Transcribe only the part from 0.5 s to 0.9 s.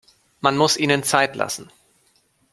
muss